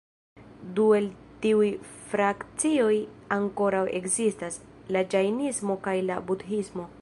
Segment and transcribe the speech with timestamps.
[0.77, 1.09] Du el
[1.43, 1.67] tiuj
[2.13, 2.95] frakcioj
[3.37, 4.59] ankoraŭ ekzistas:
[4.97, 6.89] la ĝajnismo kaj la budhismo.